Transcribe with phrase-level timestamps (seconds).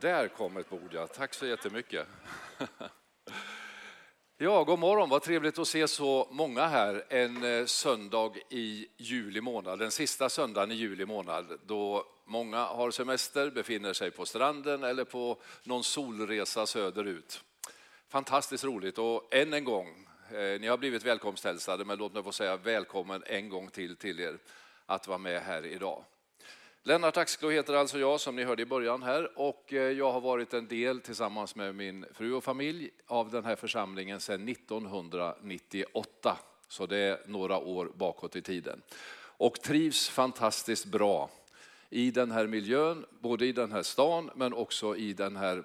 [0.00, 1.06] Där kom ett bord, ja.
[1.06, 2.06] Tack så jättemycket.
[4.40, 5.08] Ja, god morgon.
[5.08, 10.28] Vad trevligt att se så många här en eh, söndag i juli månad, den sista
[10.28, 15.84] söndagen i juli månad då många har semester, befinner sig på stranden eller på någon
[15.84, 17.44] solresa söderut.
[18.08, 22.32] Fantastiskt roligt och än en gång, eh, ni har blivit välkomsthälsade men låt mig få
[22.32, 24.38] säga välkommen en gång till till er
[24.86, 26.04] att vara med här idag.
[26.88, 30.20] Lennart Axklo heter alltså jag som ni hörde i början här och eh, jag har
[30.20, 36.38] varit en del tillsammans med min fru och familj av den här församlingen sedan 1998.
[36.68, 38.82] Så det är några år bakåt i tiden.
[39.18, 41.30] Och trivs fantastiskt bra
[41.90, 45.62] i den här miljön, både i den här stan men också i den här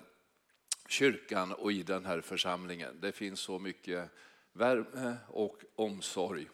[0.88, 3.00] kyrkan och i den här församlingen.
[3.02, 4.10] Det finns så mycket
[4.54, 6.50] värme och omsorg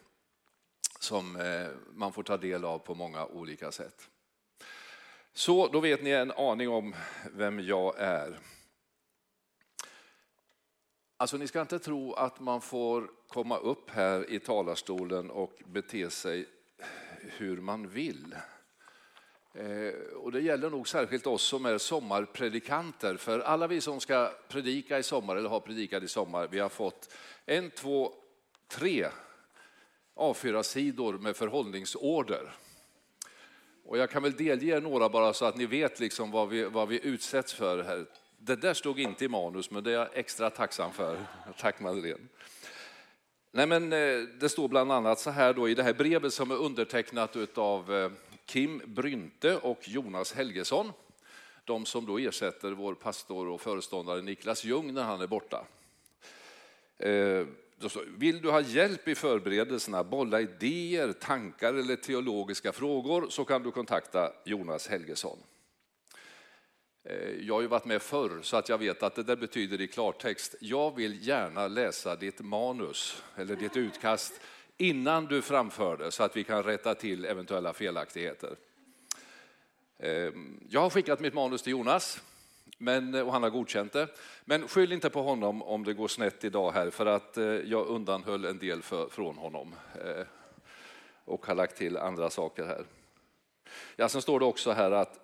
[1.00, 4.09] som eh, man får ta del av på många olika sätt.
[5.34, 6.96] Så då vet ni en aning om
[7.34, 8.40] vem jag är.
[11.18, 16.09] Alltså ni ska inte tro att man får komma upp här i talarstolen och bete
[16.09, 16.45] sig
[17.20, 18.36] hur man vill.
[19.53, 23.18] Eh, och det gäller nog särskilt oss som är sommarpredikanter.
[23.18, 26.70] För alla vi som ska predika i sommar eller har predikat i sommar, vi har
[26.70, 27.14] fått
[27.46, 28.14] en, två,
[28.68, 29.08] tre
[30.16, 32.56] A4-sidor med förhållningsorder.
[33.90, 36.88] Och jag kan väl delge några bara så att ni vet liksom vad, vi, vad
[36.88, 38.06] vi utsätts för här.
[38.38, 41.18] Det där stod inte i manus, men det är jag extra tacksam för.
[41.58, 42.28] Tack Madeleine.
[43.52, 46.52] Nej, men eh, det står bland annat så här då i det här brevet som
[46.52, 48.12] är undertecknat av eh,
[48.46, 50.92] Kim Brynte och Jonas Helgesson.
[51.64, 55.66] De som då ersätter vår pastor och föreståndare Niklas Ljung när han är borta.
[56.98, 57.46] Eh,
[58.17, 63.72] vill du ha hjälp i förberedelserna, bolla idéer, tankar eller teologiska frågor så kan du
[63.72, 65.38] kontakta Jonas Helgesson.
[67.03, 69.81] Eh, jag har ju varit med förr så att jag vet att det där betyder
[69.81, 74.41] i klartext, jag vill gärna läsa ditt manus eller ditt utkast
[74.77, 78.56] innan du framför det så att vi kan rätta till eventuella felaktigheter.
[80.00, 82.22] Ehm, jag har skickat mitt manus till Jonas
[82.81, 84.07] men, eh, och han har godkänt det.
[84.45, 87.88] Men skyll inte på honom om det går snett idag här för att eh, jag
[87.88, 89.75] undanhöll en del för, från honom
[90.06, 90.25] eh,
[91.25, 92.85] och har lagt till andra saker här.
[93.95, 95.19] Ja, sen står det också här att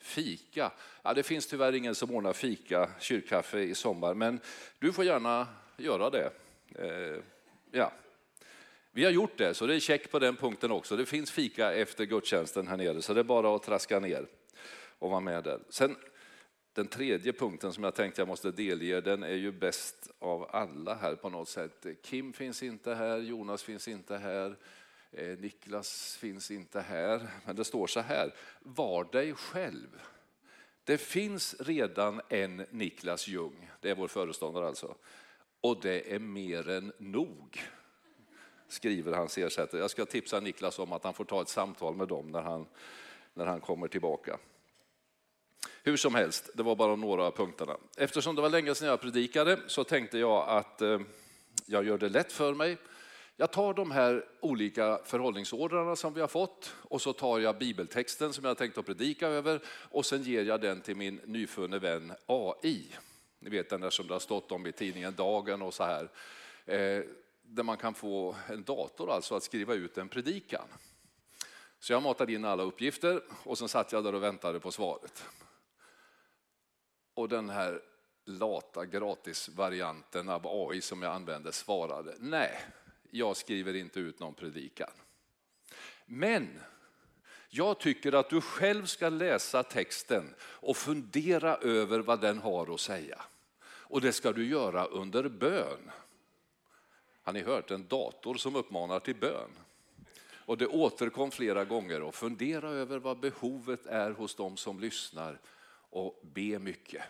[0.00, 0.72] fika,
[1.02, 4.40] ja, det finns tyvärr ingen som ordnar fika, kyrkkaffe i sommar, men
[4.78, 5.46] du får gärna
[5.76, 6.30] göra det.
[7.70, 7.92] Ja.
[8.90, 10.96] Vi har gjort det, så det är check på den punkten också.
[10.96, 14.26] Det finns fika efter gudstjänsten här nere, så det är bara att traska ner
[14.98, 15.60] och vara med där.
[15.68, 15.96] Sen
[16.78, 20.94] den tredje punkten som jag tänkte jag måste delge, den är ju bäst av alla
[20.94, 21.86] här på något sätt.
[22.02, 24.56] Kim finns inte här, Jonas finns inte här,
[25.12, 27.28] eh, Niklas finns inte här.
[27.44, 30.00] Men det står så här, var dig själv.
[30.84, 34.94] Det finns redan en Niklas Ljung, det är vår föreståndare alltså.
[35.60, 37.62] Och det är mer än nog,
[38.68, 39.80] skriver hans ersättare.
[39.80, 42.66] Jag ska tipsa Niklas om att han får ta ett samtal med dem när han,
[43.34, 44.38] när han kommer tillbaka.
[45.82, 47.76] Hur som helst, det var bara några av punkterna.
[47.96, 51.00] Eftersom det var länge sedan jag predikade så tänkte jag att eh,
[51.66, 52.76] jag gör det lätt för mig.
[53.36, 58.32] Jag tar de här olika förhållningsordrarna som vi har fått och så tar jag bibeltexten
[58.32, 62.12] som jag tänkt att predika över och sen ger jag den till min nyfunne vän
[62.26, 62.86] AI.
[63.38, 66.08] Ni vet den där som det har stått om i tidningen Dagen och så här.
[66.66, 67.02] Eh,
[67.42, 70.68] där man kan få en dator alltså att skriva ut en predikan.
[71.78, 75.24] Så jag matade in alla uppgifter och sen satt jag där och väntade på svaret.
[77.18, 77.80] Och den här
[78.24, 82.60] lata gratisvarianten av AI som jag använde svarade nej,
[83.10, 84.90] jag skriver inte ut någon predikan.
[86.06, 86.60] Men
[87.48, 92.80] jag tycker att du själv ska läsa texten och fundera över vad den har att
[92.80, 93.22] säga.
[93.64, 95.90] Och det ska du göra under bön.
[97.22, 99.50] Har ni hört en dator som uppmanar till bön?
[100.30, 105.40] Och det återkom flera gånger och fundera över vad behovet är hos de som lyssnar
[105.90, 107.02] och be mycket.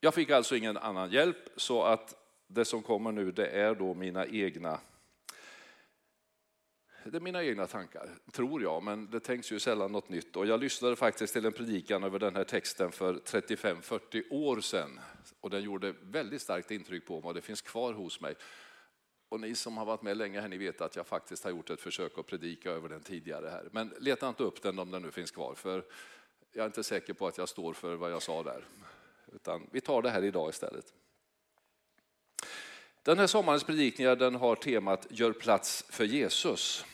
[0.00, 2.14] Jag fick alltså ingen annan hjälp så att
[2.46, 4.80] det som kommer nu det är då mina egna
[7.10, 10.36] det är mina egna tankar, tror jag, men det tänks ju sällan något nytt.
[10.36, 15.00] Och jag lyssnade faktiskt till en predikan över den här texten för 35-40 år sedan.
[15.40, 18.34] Och den gjorde väldigt starkt intryck på mig och det finns kvar hos mig.
[19.28, 21.70] Och ni som har varit med länge här, ni vet att jag faktiskt har gjort
[21.70, 23.68] ett försök att predika över den tidigare här.
[23.72, 25.84] Men leta inte upp den om den nu finns kvar, för
[26.52, 28.64] jag är inte säker på att jag står för vad jag sa där.
[29.36, 30.94] Utan vi tar det här idag istället.
[33.02, 36.84] Den här sommarens predikningar den har temat Gör plats för Jesus.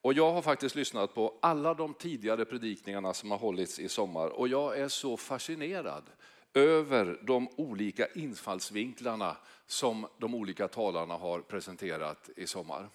[0.00, 4.28] Och jag har faktiskt lyssnat på alla de tidigare predikningarna som har hållits i sommar
[4.28, 6.04] och jag är så fascinerad
[6.54, 9.36] över de olika infallsvinklarna
[9.66, 12.88] som de olika talarna har presenterat i sommar.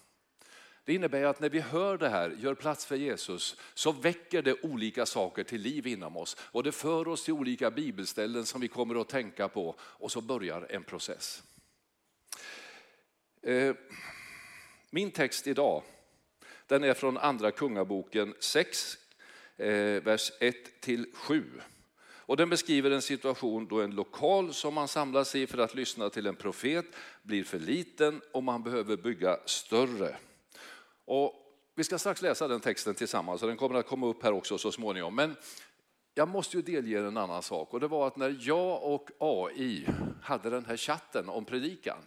[0.90, 4.64] Det innebär att när vi hör det här, gör plats för Jesus, så väcker det
[4.64, 6.38] olika saker till liv inom oss.
[6.40, 10.22] Och det för oss till olika bibelställen som vi kommer att tänka på och så
[10.22, 11.44] börjar en process.
[13.42, 13.76] Eh,
[14.90, 15.84] min text idag,
[16.68, 18.98] den är från andra kungaboken 6,
[19.58, 19.68] eh,
[20.04, 21.44] vers 1 till 7.
[22.02, 26.10] Och den beskriver en situation då en lokal som man samlas i för att lyssna
[26.10, 26.86] till en profet
[27.24, 30.16] blir för liten och man behöver bygga större.
[31.10, 31.34] Och
[31.76, 34.58] vi ska strax läsa den texten tillsammans och den kommer att komma upp här också
[34.58, 35.16] så småningom.
[35.16, 35.36] Men
[36.14, 39.10] jag måste ju delge er en annan sak och det var att när jag och
[39.20, 39.88] AI
[40.22, 41.98] hade den här chatten om predikan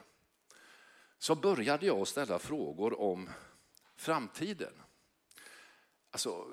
[1.18, 3.30] så började jag ställa frågor om
[3.96, 4.72] framtiden.
[6.10, 6.46] Alltså,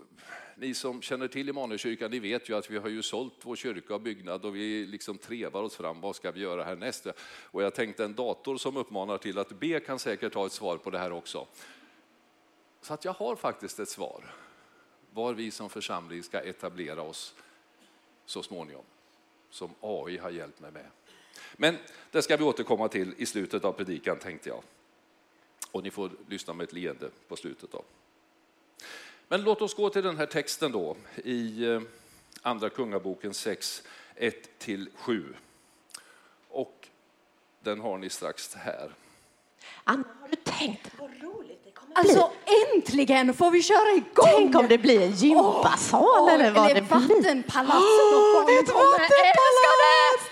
[0.57, 3.95] ni som känner till Immanuelskyrkan, ni vet ju att vi har ju sålt vår kyrka
[3.95, 6.01] och byggnad och vi liksom trevar oss fram.
[6.01, 7.07] Vad ska vi göra härnäst?
[7.43, 10.77] Och jag tänkte en dator som uppmanar till att be kan säkert ha ett svar
[10.77, 11.47] på det här också.
[12.81, 14.35] Så att jag har faktiskt ett svar
[15.13, 17.35] var vi som församling ska etablera oss
[18.25, 18.83] så småningom,
[19.49, 20.85] som AI har hjälpt mig med.
[21.55, 21.77] Men
[22.11, 24.63] det ska vi återkomma till i slutet av predikan tänkte jag.
[25.71, 27.71] Och ni får lyssna med ett leende på slutet.
[27.71, 27.83] Då.
[29.27, 31.81] Men låt oss gå till den här texten då i eh,
[32.41, 33.83] Andra Kungaboken 6,
[34.15, 35.33] 1-7.
[36.49, 36.87] Och
[37.59, 38.93] den har ni strax här.
[39.83, 41.68] Anna, har du tänkt vad roligt
[41.99, 42.31] Alltså
[42.75, 44.25] äntligen får vi köra igång!
[44.25, 46.99] Tänk om det blir en gympasal Åh, eller vad eller det blir.
[46.99, 48.69] vattenpalatset barnen ett
[49.25, 49.69] älska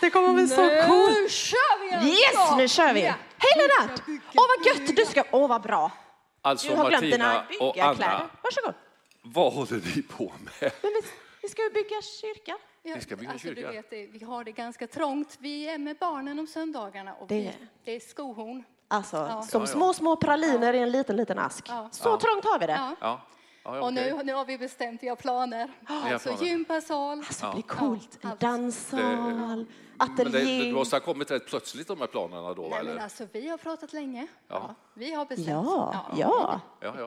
[0.01, 0.09] det!
[0.09, 1.31] Kommer bli så Nu coolt.
[1.31, 1.93] kör vi!
[1.95, 2.07] alltså.
[2.09, 3.03] Yes, nu kör vi.
[3.03, 3.13] Ja.
[3.37, 4.01] Hej Lennart!
[4.35, 5.91] Åh vad gött, du ska, åh vad bra.
[6.41, 8.13] Alltså Du har glömt Martina dina och byggarkläder.
[8.13, 8.73] Anna, Varsågod.
[9.21, 10.71] vad håller ni på med?
[10.81, 10.89] Vi,
[11.41, 12.57] vi ska bygga kyrka.
[12.83, 13.61] Ja, Vi ska bygga alltså, kyrka.
[13.71, 15.37] Du vet, vi har det ganska trångt.
[15.39, 17.51] Vi är med barnen om söndagarna och Det- vi,
[17.85, 18.63] det är skohorn.
[18.87, 19.41] Alltså, Ja.
[19.41, 19.73] som Ja, ja.
[19.73, 21.65] små, små praliner i en liten, liten ask.
[21.69, 21.87] Ja.
[21.91, 22.73] Så trångt har vi det.
[22.73, 22.95] Ja.
[23.01, 23.21] Ja,
[23.63, 25.69] ja, Och nu, nu har vi bestämt, vi har planer.
[25.87, 26.45] Alltså planer.
[26.45, 27.17] gympasal.
[27.19, 28.19] Alltså, det blir coolt.
[28.21, 29.67] En danssal, Men
[29.97, 30.63] det, ateljé.
[30.63, 33.01] det måste ha kommit rätt plötsligt de här planerna då, Nej, men eller?
[33.01, 34.27] alltså, vi har pratat länge.
[34.47, 34.75] Ja.
[34.93, 35.47] Vi har bestämt.
[35.47, 36.59] Ja, ja.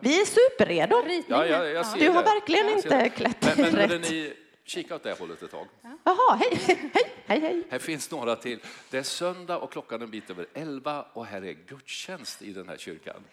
[0.02, 1.02] Vi är superredo.
[1.28, 3.08] Ja, ja, jag ser Du har verkligen Jag ser inte det.
[3.10, 4.10] klätt Men, men rätt.
[4.10, 4.32] ni
[4.70, 5.66] kika åt det hållet ett tag?
[6.04, 7.62] Jaha, hej, hej, hej, hej.
[7.70, 8.60] Här finns några till.
[8.90, 12.52] Det är söndag och klockan är en bit över elva och här är gudstjänst i
[12.52, 13.24] den här kyrkan.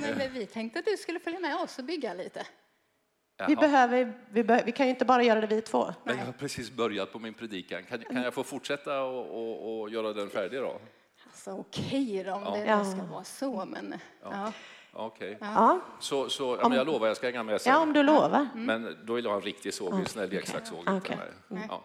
[0.00, 2.46] Men, men vi tänkte att du skulle följa med oss och bygga lite.
[3.36, 3.48] Jaha.
[3.48, 5.94] Vi, behöver, vi, be, vi kan ju inte bara göra det vi två.
[6.04, 7.82] Men jag har precis börjat på min predikan.
[7.84, 10.80] Kan, kan jag få fortsätta och, och, och göra den färdig då?
[11.26, 12.76] Alltså okej då, om det Ja.
[12.78, 14.52] det ska vara så, men ja.
[14.98, 15.38] Okej.
[15.40, 17.72] Ja, Så, så, ja, men jag lovar, jag ska hänga med sen.
[17.72, 18.48] ja om du lovar.
[18.54, 20.84] Men då vill jag ha en riktig såg, en sån här leksakssåg.
[20.84, 21.32] Den här.
[21.68, 21.82] Ja.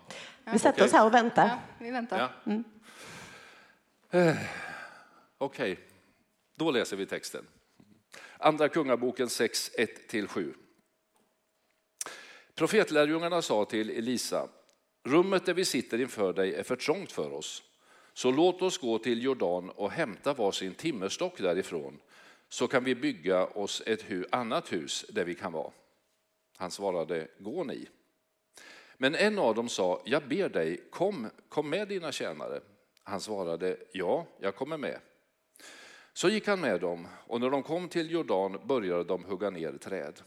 [0.51, 1.47] Vi sätter oss här och väntar.
[1.47, 2.31] ja, vi väntar.
[2.45, 2.53] Ja.
[4.19, 4.35] Eh,
[5.37, 5.79] Okej,
[6.55, 7.45] då läser vi texten.
[8.37, 10.53] Andra Kungaboken 6, 1-7.
[12.55, 14.47] Profetlärjungarna sa till Elisa,
[15.03, 17.63] rummet där vi sitter inför dig är för trångt för oss.
[18.13, 21.99] Så låt oss gå till Jordan och hämta varsin timmerstock därifrån,
[22.51, 25.71] så kan vi bygga oss ett hu- annat hus där vi kan vara.
[26.57, 27.88] Han svarade, gå ni.
[28.98, 32.61] Men en av dem sa, jag ber dig, kom, kom med dina tjänare.
[33.04, 34.99] Han svarade, ja, jag kommer med.
[36.14, 39.78] Så gick han med dem, och när de kom till Jordan började de hugga ner
[39.78, 40.21] träd.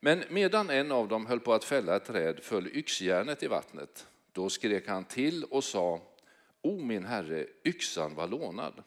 [0.00, 4.06] Men medan en av dem höll på att fälla ett träd föll yxjärnet i vattnet.
[4.32, 6.00] Då skrek han till och sa,
[6.62, 8.82] O min herre, yxan var lånad.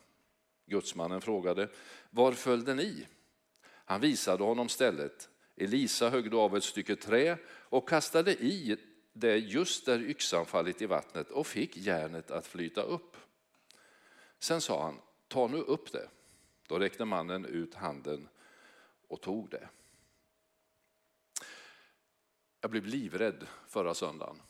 [0.66, 1.68] Gudsmannen frågade,
[2.12, 3.08] var föll den i?
[3.66, 5.30] Han visade honom stället.
[5.56, 8.78] Elisa högg då av ett stycke trä och kastade i
[9.14, 13.18] det just där yxan fallit i vattnet och fick järnet att flyta upp.
[14.40, 16.10] Sen sa han, ta nu upp det.
[16.68, 18.28] Då räckte mannen ut handen
[19.08, 19.70] och tog det.
[22.62, 24.42] Jag blev livrädd förra söndagen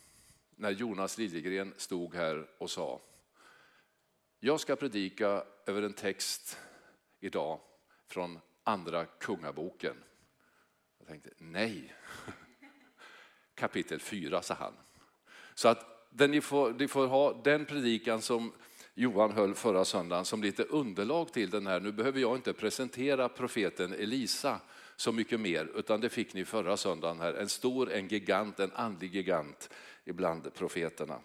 [0.55, 3.01] när Jonas Liljegren stod här och sa
[4.43, 6.57] jag ska predika över en text
[7.21, 7.59] idag
[8.07, 9.95] från Andra Kungaboken.
[10.99, 11.93] Jag tänkte nej.
[13.55, 14.73] Kapitel 4 sa han.
[15.53, 18.53] Så att den, ni, får, ni får ha den predikan som
[18.93, 21.79] Johan höll förra söndagen som lite underlag till den här.
[21.79, 24.59] Nu behöver jag inte presentera profeten Elisa
[24.95, 27.33] så mycket mer, utan det fick ni förra söndagen här.
[27.33, 29.69] En stor, en gigant, en andlig gigant
[30.05, 31.19] ibland profeterna.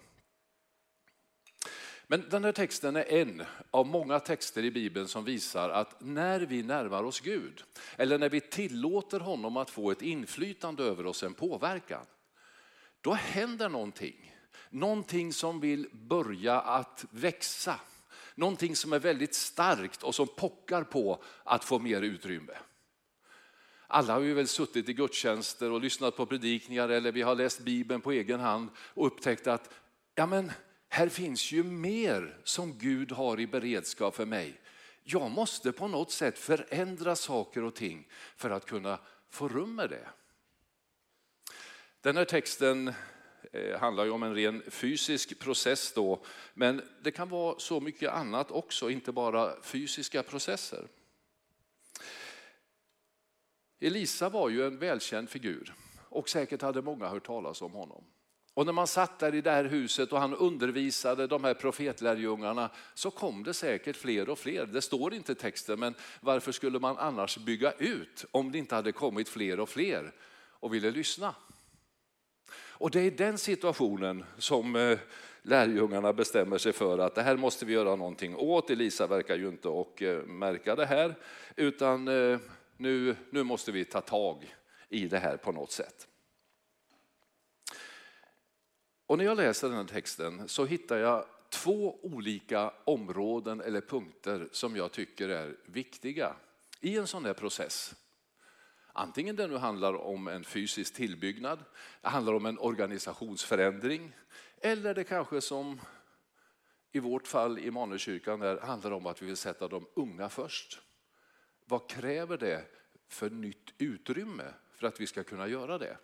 [2.07, 6.39] Men den här texten är en av många texter i Bibeln som visar att när
[6.39, 7.63] vi närmar oss Gud,
[7.95, 12.05] eller när vi tillåter honom att få ett inflytande över oss, en påverkan,
[13.01, 14.35] då händer någonting.
[14.69, 17.79] Någonting som vill börja att växa.
[18.35, 22.53] Någonting som är väldigt starkt och som pockar på att få mer utrymme.
[23.87, 27.59] Alla har vi väl suttit i gudstjänster och lyssnat på predikningar eller vi har läst
[27.59, 29.73] Bibeln på egen hand och upptäckt att
[30.15, 30.51] ja men,
[30.97, 34.61] här finns ju mer som Gud har i beredskap för mig.
[35.03, 38.99] Jag måste på något sätt förändra saker och ting för att kunna
[39.29, 40.09] få rum med det.
[42.01, 42.93] Den här texten
[43.51, 48.11] eh, handlar ju om en ren fysisk process då, men det kan vara så mycket
[48.11, 50.87] annat också, inte bara fysiska processer.
[53.79, 55.73] Elisa var ju en välkänd figur
[56.09, 58.03] och säkert hade många hört talas om honom.
[58.57, 62.69] Och när man satt där i det här huset och han undervisade de här profetlärjungarna
[62.93, 64.65] så kom det säkert fler och fler.
[64.65, 68.75] Det står inte i texten, men varför skulle man annars bygga ut om det inte
[68.75, 70.13] hade kommit fler och fler
[70.59, 71.35] och ville lyssna?
[72.59, 74.99] Och det är den situationen som eh,
[75.41, 78.69] lärjungarna bestämmer sig för att det här måste vi göra någonting åt.
[78.69, 81.15] Elisa verkar ju inte och eh, märka det här,
[81.55, 82.39] utan eh,
[82.77, 84.55] nu, nu måste vi ta tag
[84.89, 86.06] i det här på något sätt.
[89.07, 94.47] Och när jag läser den här texten så hittar jag två olika områden eller punkter
[94.51, 96.35] som jag tycker är viktiga
[96.81, 97.95] i en sån här process.
[98.93, 101.59] Antingen det nu handlar om en fysisk tillbyggnad,
[102.01, 104.15] det handlar om en organisationsförändring
[104.61, 105.79] eller det kanske som
[106.91, 110.81] i vårt fall i Manuskyrkan där handlar om att vi vill sätta de unga först.
[111.65, 112.65] Vad kräver det
[113.07, 115.97] för nytt utrymme för att vi ska kunna göra det?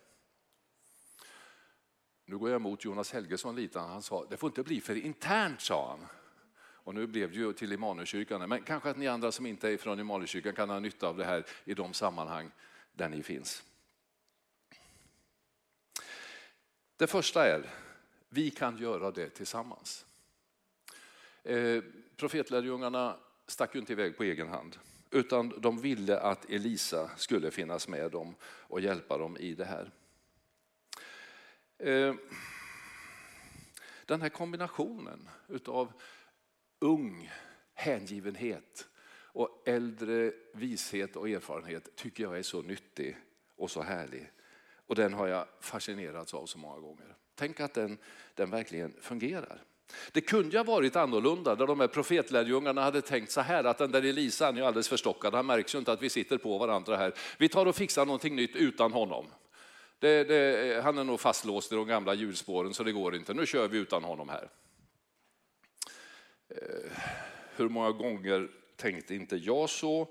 [2.26, 3.78] Nu går jag emot Jonas Helgesson lite.
[3.78, 6.06] Han sa det får inte bli för internt, sa han.
[6.56, 8.48] Och nu blev det ju till Immanuelskyrkan.
[8.48, 11.24] Men kanske att ni andra som inte är från Immanuelskyrkan kan ha nytta av det
[11.24, 12.50] här i de sammanhang
[12.92, 13.62] där ni finns.
[16.96, 17.70] Det första är,
[18.28, 20.06] vi kan göra det tillsammans.
[21.42, 21.82] Eh,
[22.16, 23.16] profetlärjungarna
[23.46, 24.78] stack ju inte iväg på egen hand
[25.14, 29.90] utan de ville att Elisa skulle finnas med dem och hjälpa dem i det här.
[31.84, 32.14] Eh,
[34.06, 35.92] den här kombinationen utav
[36.78, 37.30] ung
[37.74, 43.16] hängivenhet och äldre vishet och erfarenhet tycker jag är så nyttig
[43.56, 44.30] och så härlig.
[44.86, 47.16] Och den har jag fascinerats av så många gånger.
[47.34, 47.98] Tänk att den,
[48.34, 49.62] den verkligen fungerar.
[50.12, 53.90] Det kunde ha varit annorlunda där de här profetlärjungarna hade tänkt så här att den
[53.90, 56.96] där Elisa han är alldeles förstockad, han märks ju inte att vi sitter på varandra
[56.96, 57.14] här.
[57.38, 59.26] Vi tar och fixar någonting nytt utan honom.
[59.98, 63.34] Det, det, han är nog fastlåst i de gamla hjulspåren så det går inte.
[63.34, 64.48] Nu kör vi utan honom här.
[66.48, 66.98] Eh,
[67.56, 70.08] hur många gånger tänkte inte jag så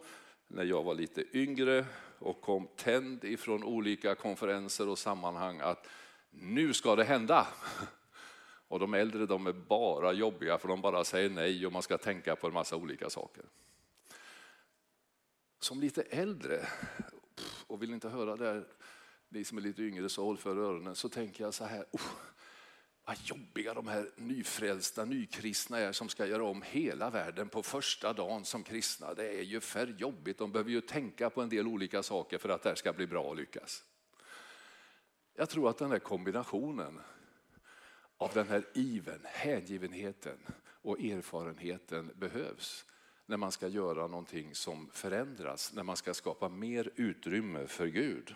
[0.47, 1.85] när jag var lite yngre
[2.19, 5.87] och kom tänd ifrån olika konferenser och sammanhang att
[6.29, 7.47] nu ska det hända.
[8.67, 11.97] Och de äldre de är bara jobbiga för de bara säger nej och man ska
[11.97, 13.43] tänka på en massa olika saker.
[15.59, 16.67] Som lite äldre
[17.67, 18.65] och vill inte höra det här
[19.33, 22.01] ni som är lite yngre så håll för öronen, så tänker jag så här, oh,
[23.05, 28.13] vad jobbiga de här nyfrälsta, nykristna är som ska göra om hela världen på första
[28.13, 29.13] dagen som kristna.
[29.13, 32.49] Det är ju för jobbigt, de behöver ju tänka på en del olika saker för
[32.49, 33.83] att det här ska bli bra och lyckas.
[35.35, 36.99] Jag tror att den här kombinationen
[38.17, 42.85] av den här iven, hängivenheten och erfarenheten behövs
[43.25, 48.35] när man ska göra någonting som förändras, när man ska skapa mer utrymme för Gud.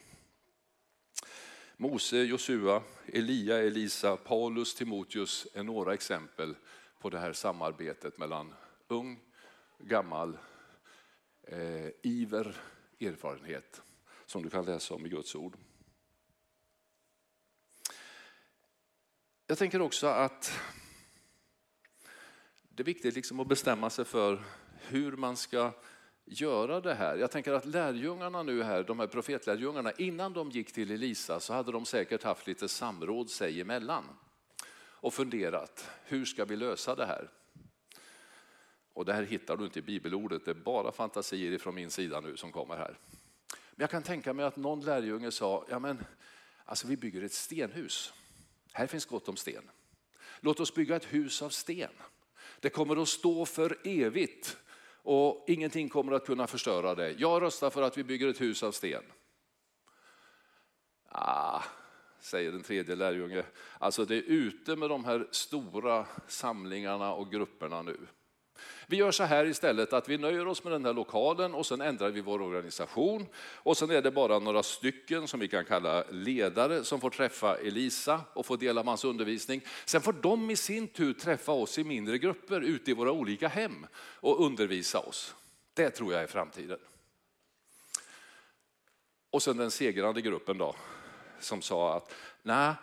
[1.78, 6.56] Mose, Josua, Elia, Elisa, Paulus, Timoteus är några exempel
[7.00, 8.54] på det här samarbetet mellan
[8.88, 9.20] ung,
[9.80, 10.38] gammal,
[11.44, 12.56] eh, iver,
[13.00, 13.82] erfarenhet
[14.26, 15.58] som du kan läsa om i Guds ord.
[19.48, 20.60] Jag tänker också att
[22.70, 24.44] det är viktigt liksom att bestämma sig för
[24.82, 25.72] hur man ska
[26.28, 27.18] göra det här.
[27.18, 31.54] Jag tänker att lärjungarna nu här, de här profetlärjungarna, innan de gick till Elisa så
[31.54, 34.04] hade de säkert haft lite samråd sig emellan
[34.80, 37.30] och funderat, hur ska vi lösa det här?
[38.94, 42.20] Och det här hittar du inte i bibelordet, det är bara fantasier från min sida
[42.20, 43.00] nu som kommer här.
[43.50, 46.06] Men jag kan tänka mig att någon lärjunge sa, ja men
[46.66, 48.14] alltså vi bygger ett stenhus.
[48.74, 49.70] Här finns gott om sten.
[50.40, 51.92] Låt oss bygga ett hus av sten.
[52.60, 54.58] Det kommer att stå för evigt
[55.08, 57.12] och ingenting kommer att kunna förstöra det.
[57.12, 59.04] Jag röstar för att vi bygger ett hus av sten.
[61.10, 61.64] Ah,
[62.20, 63.44] säger den tredje lärjunge.
[63.80, 67.98] Alltså det är ute med de här stora samlingarna och grupperna nu.
[68.88, 71.82] Vi gör så här istället att vi nöjer oss med den här lokalen och sen
[71.82, 73.26] ändrar vi vår organisation.
[73.38, 77.58] Och sen är det bara några stycken som vi kan kalla ledare som får träffa
[77.58, 79.62] Elisa och få dela med hans undervisning.
[79.86, 83.48] Sen får de i sin tur träffa oss i mindre grupper ute i våra olika
[83.48, 85.36] hem och undervisa oss.
[85.74, 86.80] Det tror jag är framtiden.
[89.30, 90.76] Och sen den segrande gruppen då,
[91.40, 92.74] som sa att nej,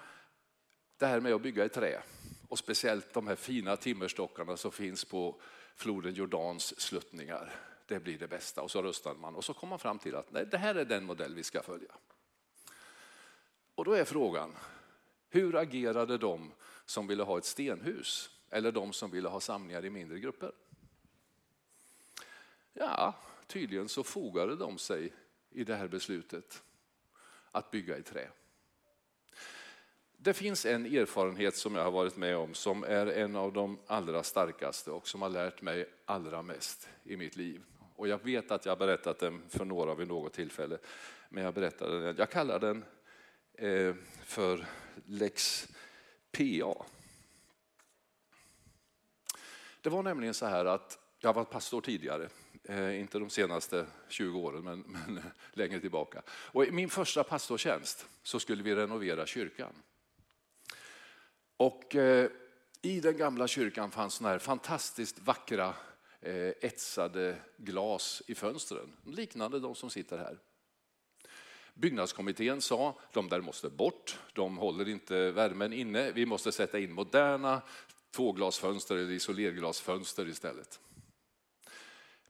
[0.98, 2.02] det här med att bygga i trä
[2.48, 5.40] och speciellt de här fina timmerstockarna som finns på
[5.76, 7.60] floden Jordans sluttningar.
[7.86, 8.62] Det blir det bästa.
[8.62, 10.84] Och så röstade man och så kom man fram till att nej, det här är
[10.84, 11.94] den modell vi ska följa.
[13.74, 14.56] Och då är frågan,
[15.28, 16.52] hur agerade de
[16.84, 20.52] som ville ha ett stenhus eller de som ville ha samlingar i mindre grupper?
[22.72, 23.14] Ja,
[23.46, 25.12] tydligen så fogade de sig
[25.50, 26.62] i det här beslutet
[27.50, 28.30] att bygga i trä.
[30.24, 33.78] Det finns en erfarenhet som jag har varit med om som är en av de
[33.86, 37.62] allra starkaste och som har lärt mig allra mest i mitt liv.
[37.96, 40.78] Och jag vet att jag har berättat den för några vid något tillfälle,
[41.28, 42.16] men jag berättar den.
[42.18, 42.84] Jag kallar den
[43.54, 44.66] eh, för
[45.06, 45.68] Lex
[46.32, 46.84] PA.
[49.80, 52.28] Det var nämligen så här att jag har varit pastor tidigare,
[52.64, 56.22] eh, inte de senaste 20 åren, men, men längre tillbaka.
[56.28, 59.74] Och I min första pastortjänst så skulle vi renovera kyrkan.
[61.56, 62.30] Och eh,
[62.82, 65.74] i den gamla kyrkan fanns såna här fantastiskt vackra
[66.20, 70.38] eh, etsade glas i fönstren, liknande de som sitter här.
[71.74, 76.92] Byggnadskommittén sa de där måste bort, de håller inte värmen inne, vi måste sätta in
[76.92, 77.62] moderna
[78.10, 80.80] tvåglasfönster eller isolerglasfönster istället.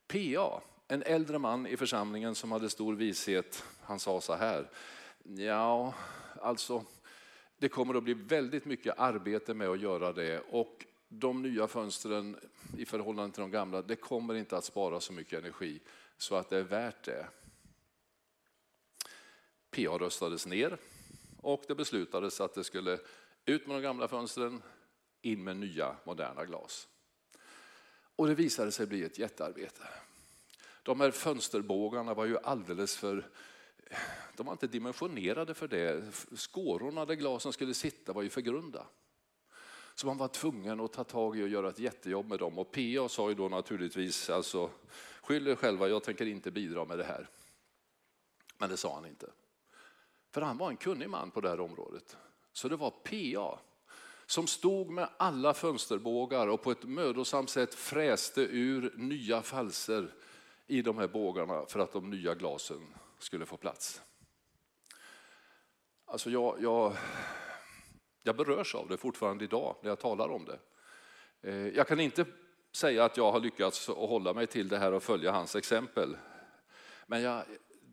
[0.07, 4.71] PA, en äldre man i församlingen som hade stor vishet, han sa så här,
[5.23, 5.95] ja,
[6.43, 6.85] alltså
[7.65, 12.37] det kommer att bli väldigt mycket arbete med att göra det och de nya fönstren
[12.79, 15.81] i förhållande till de gamla, det kommer inte att spara så mycket energi
[16.17, 17.27] så att det är värt det.
[19.71, 20.79] PA röstades ner
[21.41, 22.99] och det beslutades att det skulle
[23.45, 24.63] ut med de gamla fönstren,
[25.23, 26.89] in med nya moderna glas.
[28.17, 29.83] Och det visade sig bli ett jättearbete.
[30.83, 33.27] De här fönsterbågarna var ju alldeles för
[34.37, 36.05] de var inte dimensionerade för det.
[36.37, 38.87] Skårorna där glasen skulle sitta var ju för grunda.
[39.95, 42.59] Så man var tvungen att ta tag i och göra ett jättejobb med dem.
[42.59, 44.71] Och PA sa ju då naturligtvis, alltså,
[45.23, 47.29] skyll er själva, jag tänker inte bidra med det här.
[48.59, 49.31] Men det sa han inte.
[50.31, 52.17] För han var en kunnig man på det här området.
[52.53, 53.59] Så det var PA
[54.27, 60.15] som stod med alla fönsterbågar och på ett mödosamt sätt fräste ur nya falser
[60.67, 64.03] i de här bågarna för att de nya glasen skulle få plats.
[66.05, 66.97] Alltså jag, jag,
[68.23, 70.59] jag berörs av det fortfarande idag när jag talar om det.
[71.41, 72.25] Eh, jag kan inte
[72.73, 76.17] säga att jag har lyckats att hålla mig till det här och följa hans exempel.
[77.07, 77.45] Men jag,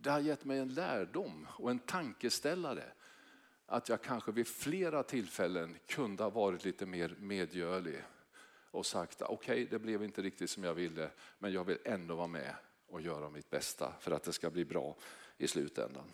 [0.01, 2.83] det har gett mig en lärdom och en tankeställare
[3.65, 8.03] att jag kanske vid flera tillfällen kunde ha varit lite mer medgörlig
[8.71, 12.15] och sagt okej, okay, det blev inte riktigt som jag ville, men jag vill ändå
[12.15, 12.55] vara med
[12.91, 14.97] och göra mitt bästa för att det ska bli bra
[15.37, 16.11] i slutändan.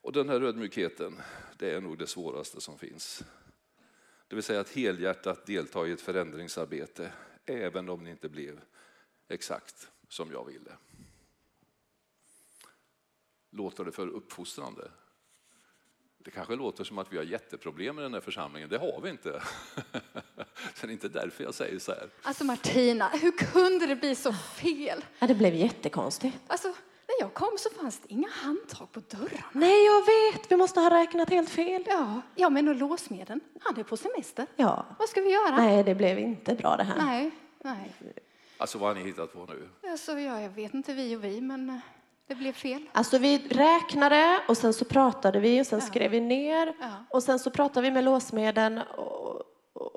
[0.00, 1.22] Och den här ödmjukheten,
[1.58, 3.22] det är nog det svåraste som finns.
[4.28, 7.12] Det vill säga att helhjärtat delta i ett förändringsarbete,
[7.46, 8.60] även om det inte blev
[9.28, 10.76] exakt som jag ville.
[13.50, 14.90] Låter det för uppfostrande?
[16.18, 18.68] Det kanske låter som att vi har jätteproblem i den här församlingen.
[18.68, 19.42] Det har vi inte.
[20.86, 22.08] det är inte därför jag säger så här.
[22.22, 25.04] Alltså Martina, hur kunde det bli så fel?
[25.18, 26.36] Ja, det blev jättekonstigt.
[26.46, 29.44] Alltså, när jag kom så fanns det inga handtag på dörrarna.
[29.52, 30.52] Nej, jag vet.
[30.52, 31.82] Vi måste ha räknat helt fel.
[31.86, 34.46] Ja, ja men och låsmeden, han är på semester.
[34.56, 34.86] Ja.
[34.98, 35.56] Vad ska vi göra?
[35.56, 36.96] Nej, det blev inte bra det här.
[37.06, 37.30] Nej,
[37.64, 37.92] nej.
[38.58, 39.68] Alltså vad har ni hittat på nu?
[39.90, 41.76] Alltså, ja, jag vet inte vi och vi, men eh,
[42.26, 42.82] det blev fel.
[42.92, 45.86] Alltså vi räknade och sen så pratade vi och sen Ja.
[45.86, 46.88] skrev vi ner Ja.
[47.10, 49.21] och sen så pratade vi med låsmeden och,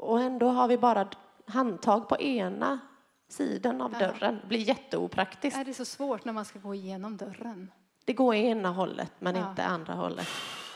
[0.06, 1.08] och ändå har vi bara
[1.46, 2.80] handtag på ena
[3.28, 4.00] sidan av Ja.
[4.08, 4.40] dörren.
[4.42, 5.58] Det blir jätteopraktiskt.
[5.58, 7.72] Är det så svårt när man ska gå igenom dörren?
[8.06, 9.50] Det går i ena hållet men Ja.
[9.50, 10.28] inte andra hållet.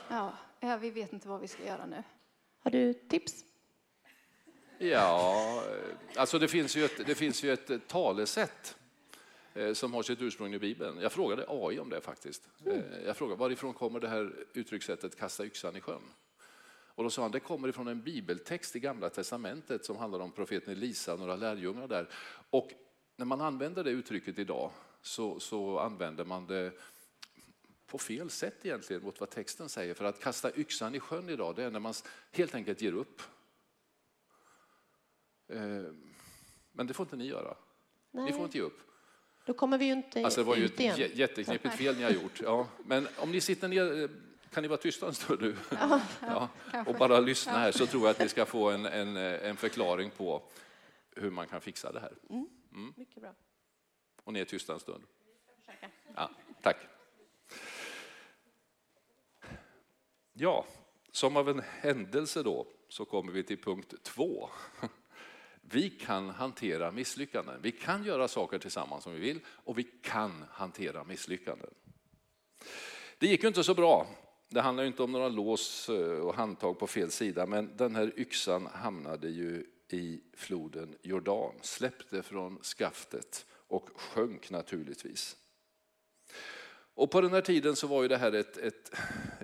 [0.09, 2.03] Ja, ja, vi vet inte vad vi ska göra nu.
[2.63, 3.33] Har du tips?
[4.77, 5.63] Ja,
[6.15, 8.75] alltså det finns ju ett, det finns ju ett talesätt
[9.53, 11.01] eh, som har sitt ursprung i Bibeln.
[11.01, 12.47] Jag frågade AI om det faktiskt.
[12.65, 12.73] Eh,
[13.05, 16.01] Jag frågade varifrån kommer det här uttryckssättet kasta yxan i sjön?
[16.99, 20.31] Och då sa han det kommer ifrån en bibeltext i Gamla Testamentet som handlar om
[20.31, 22.09] profeten Elisa och några lärjungar där.
[22.49, 22.73] Och
[23.15, 26.71] när man använder det uttrycket idag så, så använder man det
[27.87, 29.93] på fel sätt egentligen mot vad texten säger.
[29.93, 31.93] För att kasta yxan i sjön idag, det är när man
[32.31, 33.21] helt enkelt ger upp.
[35.47, 35.61] Eh,
[36.71, 37.55] men det får inte ni göra.
[38.11, 38.33] Ni Nej.
[38.33, 38.79] får inte ge upp.
[39.45, 41.11] Då kommer vi ju inte Alltså det var ju ett igen.
[41.13, 42.41] jätteknepigt fel ni har gjort.
[42.41, 42.67] Ja.
[42.85, 44.09] Men om ni sitter ner, eh,
[44.53, 45.57] kan ni vara tysta en stund nu?
[46.21, 46.49] Ja.
[46.87, 50.11] Och bara lyssna här så tror jag att ni ska få en, en, en förklaring
[50.11, 50.43] på
[51.15, 52.13] hur man kan fixa det här.
[52.95, 53.33] Mycket bra.
[54.23, 55.03] Och ni är tysta en stund.
[56.15, 56.29] Ja,
[56.61, 56.77] tack.
[60.33, 60.65] Ja,
[61.11, 64.49] som av en händelse då så kommer vi till punkt två.
[65.61, 67.61] Vi kan hantera misslyckanden.
[67.61, 71.69] Vi kan göra saker tillsammans som vi vill och vi kan hantera misslyckanden.
[73.17, 74.07] Det gick ju inte så bra.
[74.49, 77.95] Det handlar ju inte om några lås eh, och handtag på fel sida, men den
[77.95, 85.37] här yxan hamnade ju i floden Jordan, släppte från skaftet och sjönk naturligtvis.
[86.93, 88.91] Och på den här tiden så var ju det här ett, ett,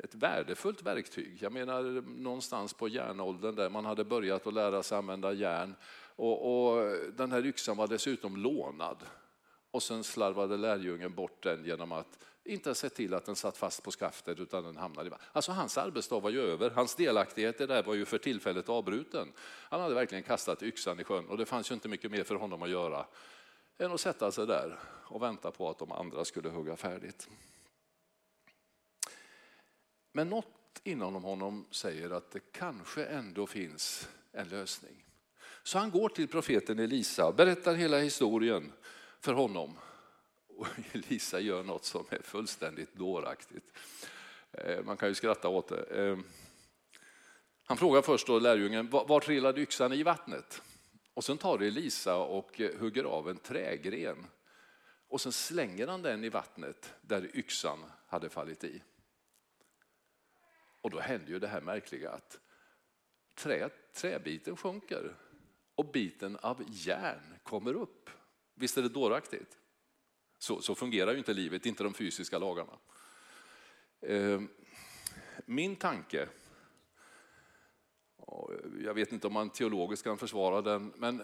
[0.04, 1.38] ett värdefullt verktyg.
[1.42, 1.84] Jag menar
[2.22, 5.76] någonstans på järnåldern där man hade börjat att lära sig använda järn.
[6.16, 8.98] Och, och den här yxan var dessutom lånad.
[9.72, 13.84] Och sen slarvade lärjungen bort den genom att inte sett till att den satt fast
[13.84, 15.30] på skaftet utan den hamnade i vattnet.
[15.32, 18.70] Alltså hans arbetsdag var ju över, hans delaktighet i det där var ju för tillfället
[18.70, 19.32] avbruten.
[19.70, 22.36] Han hade verkligen kastat yxan i sjön och det fanns ju inte mycket mer för
[22.36, 23.06] honom att göra
[23.78, 27.30] än att sätta sig där och vänta på att de andra skulle hugga färdigt.
[30.12, 35.06] Men något inom honom säger att det kanske ändå finns en lösning.
[35.64, 38.72] Så han går till profeten Elisa och berättar hela historien
[39.20, 39.78] för honom.
[40.58, 43.78] Och Elisa gör något som är fullständigt dåraktigt.
[44.52, 45.84] Eh, man kan ju skratta åt det.
[45.84, 46.18] Eh,
[47.66, 50.62] han frågar först då lärjungen, "Var- trillade yxan i vattnet?
[51.14, 54.28] Och sen tar Elisa och eh, hugger av en trägren.
[55.08, 58.84] Och sen slänger han den i vattnet där yxan hade fallit i.
[60.82, 62.40] Och då händer ju det här märkliga att
[63.36, 65.16] trä, träbiten sjunker
[65.76, 68.10] och biten av järn kommer upp.
[68.54, 69.58] Visst är det dåraktigt?
[70.46, 72.74] Så, så fungerar ju inte livet, inte de fysiska lagarna.
[74.02, 74.50] Ehm,
[75.46, 76.30] min tanke,
[78.84, 81.24] jag vet inte om man teologiskt kan försvara den, men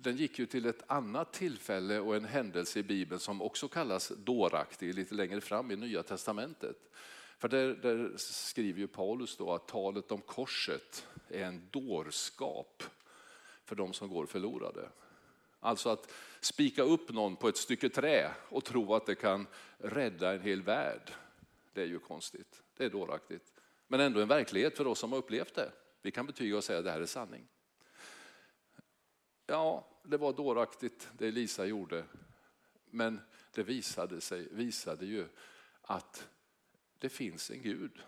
[0.00, 4.08] den gick ju till ett annat tillfälle och en händelse i Bibeln som också kallas
[4.08, 6.76] dåraktig lite längre fram i Nya Testamentet.
[7.38, 12.82] För där, där skriver ju Paulus då att talet om korset är en dårskap
[13.64, 14.88] för de som går förlorade.
[15.64, 19.46] Alltså att spika upp någon på ett stycke trä och tro att det kan
[19.78, 21.12] rädda en hel värld.
[21.72, 23.52] Det är ju konstigt, det är dåraktigt.
[23.86, 25.72] Men ändå en verklighet för oss som har upplevt det.
[26.02, 27.48] Vi kan betyga och säga att det här är sanning.
[29.46, 32.04] Ja, det var dåraktigt det Elisa gjorde.
[32.90, 33.20] Men
[33.54, 35.26] det visade, sig, visade ju
[35.82, 36.28] att
[36.98, 38.02] det finns en Gud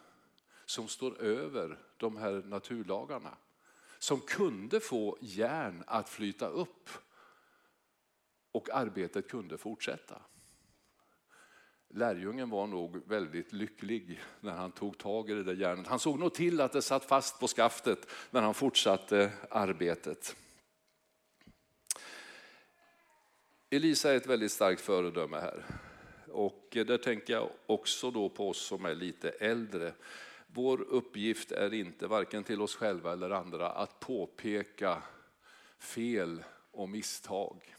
[0.67, 3.37] som står över de här naturlagarna.
[3.99, 6.91] Som kunde få järn att flyta upp
[8.55, 10.23] och arbetet kunde fortsätta.
[11.89, 15.87] Lärjungen var nog väldigt lycklig när han tog tag i det där järnet.
[15.87, 20.37] Han såg nog till att det satt fast på skaftet när han fortsatte arbetet.
[23.71, 25.65] Elisa är ett väldigt starkt föredöme här.
[26.29, 29.93] Och där tänker jag också då på oss som är lite äldre.
[30.47, 35.03] Vår uppgift är inte, varken till oss själva eller andra, att påpeka
[35.79, 37.74] fel och misstag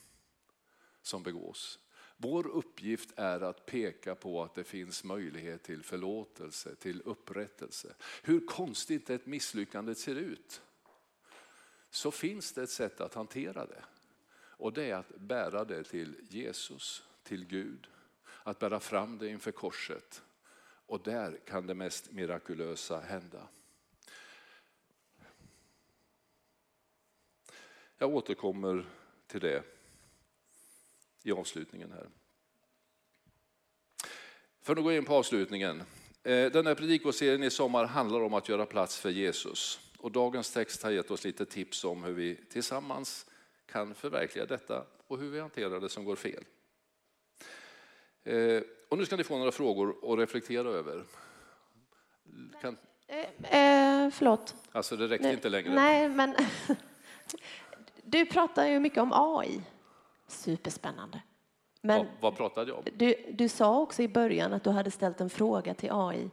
[1.05, 1.79] som begås.
[2.17, 7.95] Vår uppgift är att peka på att det finns möjlighet till förlåtelse, till upprättelse.
[8.23, 10.61] Hur konstigt ett misslyckande ser ut,
[11.89, 13.83] så finns det ett sätt att hantera det.
[14.57, 17.87] Och det är att bära det till Jesus, till Gud.
[18.43, 20.23] Att bära fram det inför korset.
[20.87, 23.47] Och där kan det mest mirakulösa hända.
[27.97, 28.89] Jag återkommer
[29.27, 29.74] till det
[31.25, 32.09] i avslutningen här.
[34.61, 35.83] För att gå in på avslutningen.
[36.23, 39.79] Eh, Den här predikoserien i sommar handlar om att göra plats för Jesus.
[39.97, 43.25] Och dagens text har gett oss lite tips om hur vi tillsammans
[43.65, 46.43] kan förverkliga detta och hur vi hanterar det som går fel.
[48.23, 51.03] Eh, Och nu ska ni få några frågor att reflektera över.
[52.61, 53.19] Kan, Eh,
[54.05, 54.55] eh, förlåt.
[54.71, 55.73] alltså det räckte inte längre.
[55.75, 56.35] Nej, men
[58.03, 59.61] du pratar ju mycket om AI.
[60.27, 61.21] Superspännande.
[61.81, 62.85] Men Vad, vad pratade jag om?
[62.95, 66.29] du, du sa också i början att du hade ställt en fråga till AI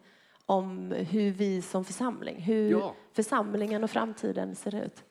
[0.47, 2.95] om hur vi som församling, hur Ja.
[3.13, 5.05] församlingen och framtiden ser ut.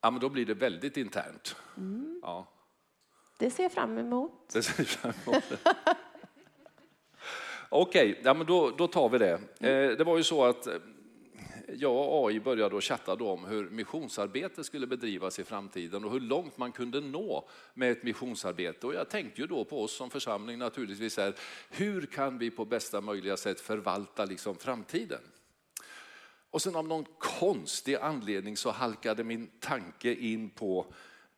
[0.00, 1.56] Ja, men då blir det väldigt internt.
[1.76, 2.20] Mm.
[2.22, 2.48] Ja.
[3.38, 4.50] Det ser jag fram emot.
[4.52, 5.44] Det ser jag fram emot.
[7.68, 9.32] Okej, ja, men då, då tar vi det.
[9.60, 10.72] Eh, det var ju så att eh,
[11.78, 16.12] jag och AI började att chatta då om hur missionsarbete skulle bedrivas i framtiden och
[16.12, 18.86] hur långt man kunde nå med ett missionsarbete.
[18.86, 21.34] Och jag tänkte ju då på oss som församling naturligtvis, här,
[21.70, 25.20] hur kan vi på bästa möjliga sätt förvalta liksom framtiden?
[26.50, 30.86] Och sen av någon konstig anledning så halkade min tanke in på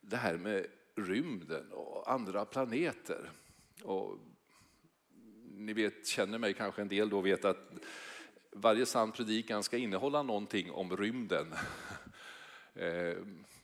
[0.01, 3.29] det här med rymden och andra planeter.
[3.83, 4.17] Och
[5.57, 7.71] ni vet, känner mig kanske en del då vet att
[8.55, 11.53] varje sann predikan ska innehålla någonting om rymden.
[12.77, 13.17] Eh,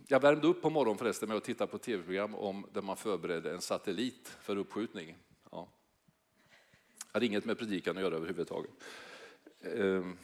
[0.08, 3.52] jag värmde upp på morgonen förresten med att titta på tv-program om där man förberedde
[3.54, 5.18] en satellit för uppskjutning.
[5.52, 5.70] Ja.
[6.98, 8.72] Det hade inget med predikan att göra överhuvudtaget.
[9.64, 10.18] Ehm,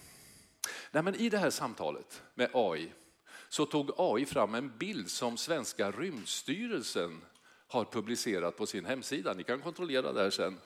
[0.92, 2.92] nej, men I det här samtalet med AI
[3.50, 7.22] så tog AI fram en bild som svenska rymdstyrelsen
[7.68, 9.34] har publicerat på sin hemsida.
[9.34, 10.58] Ni kan kontrollera det här sen.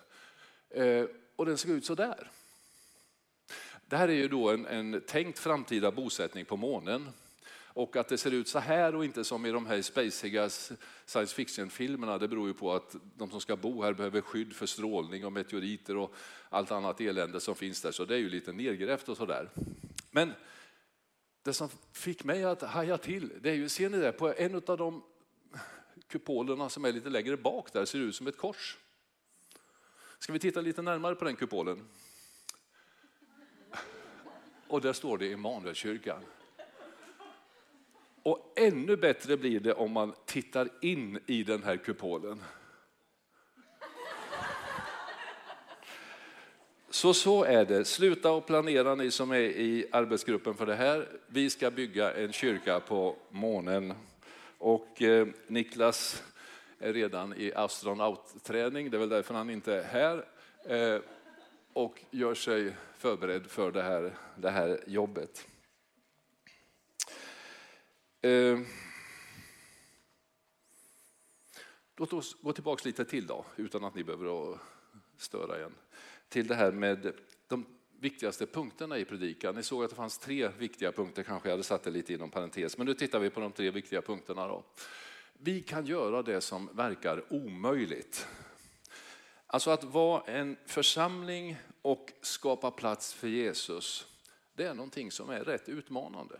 [0.70, 2.32] Eh, och den såg ut så där.
[3.91, 7.10] Det här är ju då en, en tänkt framtida bosättning på månen.
[7.54, 10.49] Och att det ser ut så här och inte som i de här spaciga
[11.06, 14.65] science fiction-filmerna, det beror ju på att de som ska bo här behöver skydd för
[14.65, 16.15] strålning och meteoriter och
[16.49, 19.49] allt annat elände som finns där, så det är ju lite nedgrävt och sådär.
[20.12, 20.34] Men
[21.43, 24.56] det som fick mig att haja till, det är ju, ser ni det, på en
[24.56, 25.04] av de
[26.08, 28.77] kupolerna som är lite längre bak där ser det ut som ett kors.
[30.19, 31.88] Ska vi titta lite närmare på den kupolen?
[34.72, 36.20] Och där står det Immanuelskyrkan.
[38.24, 42.44] Och ännu bättre blir det om man tittar in i den här kupolen.
[46.90, 47.86] Så så är det.
[47.86, 51.08] Sluta att planera ni som är i arbetsgruppen för det här.
[51.28, 53.94] Vi ska bygga en kyrka på månen.
[54.58, 56.24] Och eh, Niklas
[56.80, 60.26] är redan i astronautträning, det är väl därför han inte är här.
[60.66, 61.02] Eh,
[61.74, 65.48] och gör sig förberedd för det här, det här jobbet.
[68.22, 68.60] Eh,
[71.98, 74.60] låt oss gå tillbaka lite till då, utan att ni behöver
[75.18, 75.76] störa igen.
[76.30, 77.14] Till det här med
[77.48, 77.66] de
[78.00, 79.56] viktigaste punkterna i predikan.
[79.56, 82.30] Ni såg att det fanns tre viktiga punkter, kanske jag hade satt det lite inom
[82.30, 84.48] parentes, men nu tittar vi på de tre viktiga punkterna.
[84.48, 84.64] Då.
[85.34, 88.28] Vi kan göra det som verkar omöjligt.
[89.54, 94.08] Alltså att vara en församling och skapa plats för Jesus,
[94.54, 96.40] det är någonting som är rätt utmanande.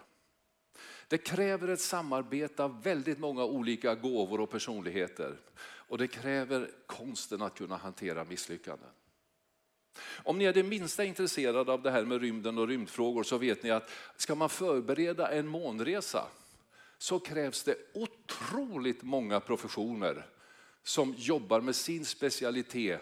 [1.08, 5.38] Det kräver ett samarbete av väldigt många olika gåvor och personligheter.
[5.62, 8.90] Och det kräver konsten att kunna hantera misslyckanden.
[10.24, 13.64] Om ni är det minsta intresserade av det här med rymden och rymdfrågor så vet
[13.64, 16.28] ni att ska man förbereda en månresa
[16.98, 20.26] så krävs det otroligt många professioner
[20.84, 23.02] som jobbar med sin specialitet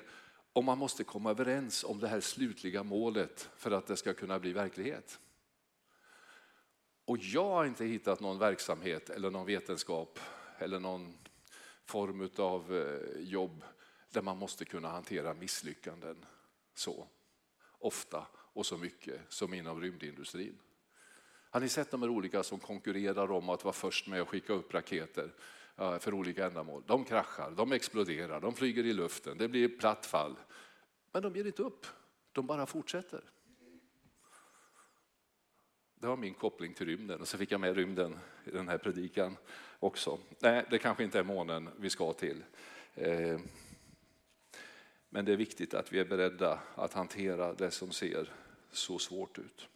[0.54, 4.39] och man måste komma överens om det här slutliga målet för att det ska kunna
[4.39, 5.20] bli verklighet.
[7.06, 10.20] Och jag har inte hittat någon verksamhet eller någon vetenskap
[10.58, 11.18] eller någon
[11.86, 13.63] form av eh, jobb
[14.10, 16.26] där man måste kunna hantera misslyckanden
[16.74, 17.08] så
[17.80, 20.60] ofta och så mycket som inom rymdindustrin.
[21.50, 24.54] Har ni sett de här olika som konkurrerar om att vara först med att skicka
[24.54, 25.34] upp raketer
[25.80, 26.84] för olika ändamål?
[26.88, 30.36] De kraschar, de exploderar, de flyger i luften, det blir platt fall.
[31.12, 31.86] Men de ger inte upp,
[32.32, 33.22] de bara fortsätter.
[35.96, 38.78] Det var min koppling till rymden och så fick jag med rymden i den här
[38.78, 39.38] predikan
[39.80, 40.20] också.
[40.39, 42.44] Nej, det kanske inte är månen vi ska till.
[42.96, 43.39] Eh,
[45.10, 48.34] men det är viktigt att vi är beredda att hantera det som ser
[48.72, 49.68] så svårt ut.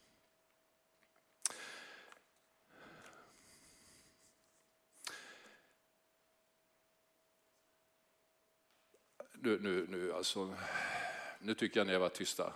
[9.43, 10.53] Nu, nu, nu, alltså,
[11.39, 12.53] nu tycker jag ni har varit tysta,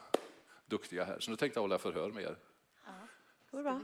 [0.66, 2.38] duktiga här, så nu tänkte jag hålla förhör med er.
[3.52, 3.80] Ja,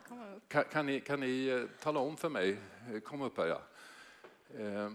[0.48, 2.58] Kan, kan, ni, kan ni eh, tala om för mig,
[2.94, 3.62] eh, kom upp här ja,
[4.60, 4.92] eh,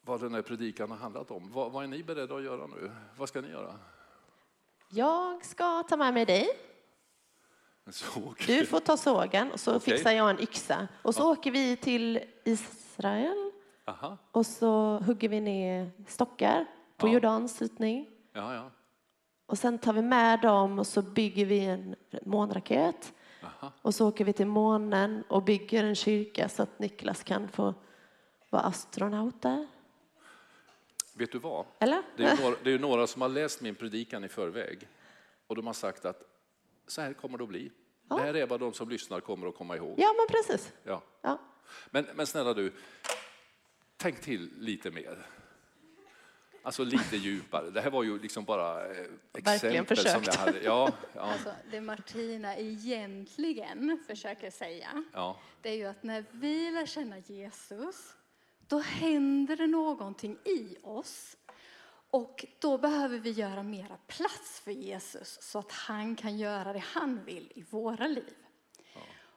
[0.00, 1.52] vad den här predikan har handlat om?
[1.52, 2.90] Vad, vad är ni beredda att göra nu?
[3.16, 3.78] Vad ska ni göra?
[4.88, 6.48] Jag ska ta med mig dig.
[8.46, 9.94] Du får ta sågen och så Okej.
[9.94, 10.88] fixar jag en yxa.
[11.02, 13.52] Och så åker vi till Israel
[13.84, 14.18] Aha.
[14.30, 16.66] och så hugger vi ner stockar
[16.96, 17.12] på Ja.
[17.12, 18.10] Jordans ytning.
[18.32, 18.70] Ja, ja.
[19.46, 23.14] Och sen tar vi med dem och så bygger vi en månraket.
[23.42, 23.72] Aha.
[23.82, 27.74] Och så åker vi till månen och bygger en kyrka så att Niklas kan få
[28.50, 29.66] vara astronaut där.
[31.14, 31.66] Vet du vad?
[31.78, 32.02] Eller?
[32.16, 34.88] Det är, några, det är några som har läst min predikan i förväg
[35.46, 36.22] och de har sagt att
[36.86, 37.70] så här kommer det att bli.
[38.08, 39.94] Det här är vad de som lyssnar kommer att komma ihåg.
[39.98, 40.72] Ja, men precis.
[40.82, 41.02] Ja.
[41.22, 41.38] Ja.
[41.90, 42.72] Men, men snälla du,
[43.96, 45.26] tänk till lite mer.
[46.66, 47.70] Alltså lite djupare.
[47.70, 50.62] Det här var ju liksom bara eh, exempel som jag hade.
[50.62, 55.40] Ja, ja, Alltså, det Martina egentligen försöker säga, ja.
[55.62, 58.14] det är ju att när vi lär känna Jesus,
[58.66, 61.36] då händer det någonting i oss.
[62.10, 66.84] Och då behöver vi göra mera plats för Jesus så att han kan göra det
[66.84, 68.34] han vill i våra liv.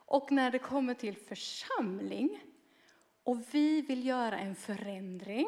[0.06, 2.44] Och när det kommer till församling
[3.24, 5.48] och vi vill göra en förändring,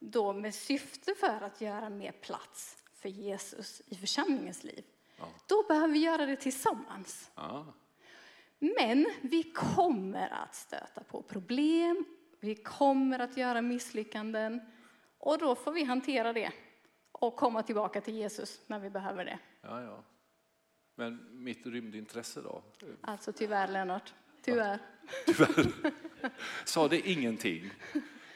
[0.00, 4.84] då med syfte för att göra mer plats för Jesus i församlingens liv,
[5.46, 7.30] då behöver vi göra det tillsammans.
[7.34, 7.66] ja.
[8.58, 12.04] Men vi kommer att stöta på problem,
[12.40, 14.60] vi kommer att göra misslyckanden
[15.18, 16.52] och då får vi hantera det
[17.12, 19.38] och komma tillbaka till Jesus när vi behöver det.
[19.62, 20.04] ja, ja.
[20.98, 22.62] Men mitt rymdintresse då?
[23.00, 24.80] Alltså tyvärr Lennart, tyvärr.
[26.64, 27.70] Sa det ingenting?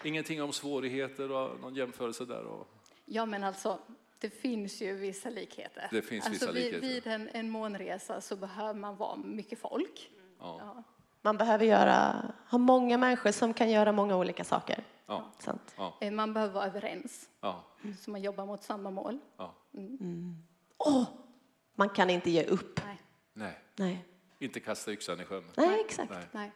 [0.05, 2.45] Ingenting om svårigheter och någon jämförelse där?
[2.45, 2.69] Och...
[3.05, 3.79] Ja men alltså,
[4.19, 5.89] det finns ju vissa likheter.
[5.91, 6.89] Det finns alltså, vissa vid, likheter.
[6.89, 10.11] Vid en, en månresa så behöver man vara mycket folk.
[10.39, 10.57] Ja.
[10.61, 10.83] Ja.
[11.23, 14.85] Man behöver göra, ha många människor som kan göra många olika saker.
[15.07, 15.33] Ja.
[15.39, 15.77] Sant.
[16.01, 17.65] Eh, Man behöver vara överens, Ja.
[18.01, 19.19] så man jobbar mot samma mål.
[19.37, 19.55] Ja.
[20.79, 21.05] Åh,
[21.75, 22.81] man kan inte ge upp.
[22.85, 23.01] Nej,
[23.33, 24.05] Nej, Nej,
[24.39, 25.45] inte kasta yxan i sjön.
[25.57, 26.11] Nej exakt.
[26.11, 26.27] Nej.
[26.33, 26.53] nej.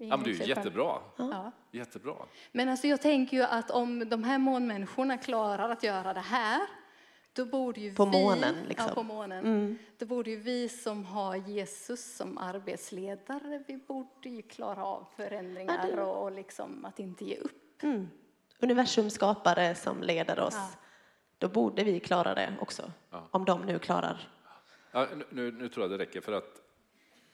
[0.00, 0.98] Ja, men det är ju jättebra.
[1.16, 1.52] Ja.
[1.70, 2.14] Jättebra.
[2.52, 6.60] Men alltså jag tänker ju att om de här månmänniskorna klarar att göra det här,
[7.32, 8.86] då borde ju På vi, månen, liksom.
[8.88, 9.78] Ja, på månen.
[9.98, 15.80] Då borde ju vi som har Jesus som arbetsledare, vi borde ju klara av förändringar
[15.90, 17.82] Ja, det- och, och liksom att inte ge upp.
[18.60, 20.54] Universums skapare som leder oss.
[20.56, 20.68] Ja.
[21.38, 22.92] Då borde vi klara det också.
[23.30, 24.28] Om de nu klarar.
[24.92, 26.62] Ja, nu- nu, nu tror jag det räcker för att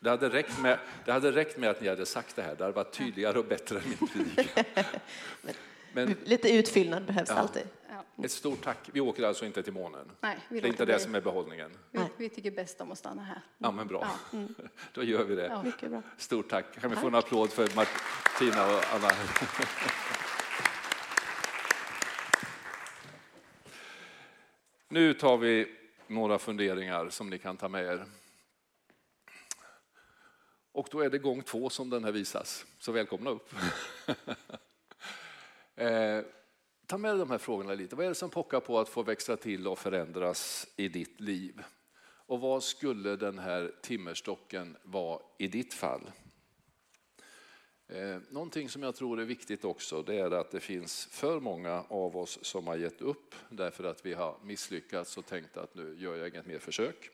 [0.04, 2.54] det hade, räckt med, det hade räckt med att ni hade sagt det här.
[2.54, 4.64] Det hade varit tydligare och bättre än min predikan.
[5.92, 7.62] Men Lite utfyllnad behövs alltid.
[7.88, 8.24] Ja.
[8.24, 8.78] ett stort tack.
[8.92, 10.10] Vi åker alltså inte till månen.
[10.20, 11.70] Nej, vi Det är inte det som är behållningen.
[11.90, 13.40] Vi, vi tycker bäst om att stanna här.
[13.58, 14.10] Ja, men bra.
[14.92, 15.46] Då gör vi det.
[15.46, 15.62] Ja.
[15.62, 16.02] Mycket bra.
[16.16, 16.80] Stort tack.
[16.80, 19.08] Kan vi få en applåd för Martina och Anna?
[24.88, 28.06] Nu tar vi några funderingar som ni kan ta med er.
[30.74, 32.66] Och då är det gång två som den här visas.
[32.78, 33.54] Så välkomna upp.
[35.76, 36.20] eh,
[36.86, 37.96] ta med dig de här frågorna lite.
[37.96, 41.62] Vad är det som pockar på att få växa till och förändras i ditt liv?
[42.26, 46.10] Och vad skulle den här timmerstocken vara i ditt fall?
[47.88, 51.84] Eh, Någonting som jag tror är viktigt också det är att det finns för många
[51.88, 55.96] av oss som har gett upp därför att vi har misslyckats och tänkt att nu
[55.98, 57.10] gör jag inget mer försök.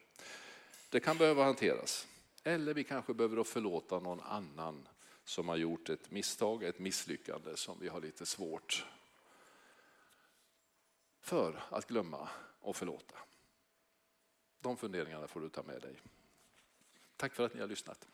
[0.90, 2.07] Det kan behöva hanteras.
[2.42, 4.88] Eller vi kanske behöver förlåta någon annan
[5.24, 8.87] som har gjort ett misstag, ett misslyckande som vi har lite svårt
[11.20, 12.29] för att glömma
[12.61, 13.18] och förlåta.
[14.61, 16.00] De funderingarna får du ta med dig.
[17.16, 18.09] Tack för att ni har lyssnat.